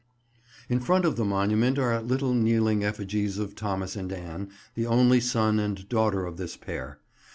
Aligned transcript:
In 0.67 0.79
front 0.79 1.05
of 1.05 1.15
the 1.15 1.23
monument 1.23 1.77
are 1.77 2.01
little 2.01 2.33
kneeling 2.33 2.83
effigies 2.83 3.37
of 3.37 3.53
Thomas 3.53 3.95
and 3.95 4.11
Anne, 4.11 4.49
the 4.73 4.87
only 4.87 5.19
son 5.19 5.59
and 5.59 5.87
daughter 5.89 6.25
of 6.25 6.37
this 6.37 6.57
pair. 6.57 6.97